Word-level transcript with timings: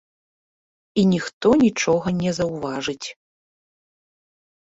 І 1.01 1.03
ніхто 1.09 1.47
нічога 1.63 2.07
не 2.21 2.31
заўважыць. 2.39 3.07